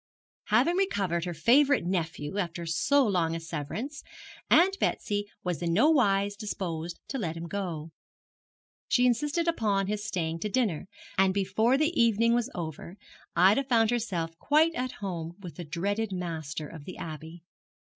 [0.45, 4.01] Having recovered her favourite nephew, after so long a severance,
[4.49, 7.91] Aunt Betsy was in no wise disposed to let him go.
[8.87, 10.87] She insisted upon his staying to dinner;
[11.19, 12.97] and before the evening was over
[13.35, 17.43] Ida found herself quite at home with the dreaded master of the Abbey.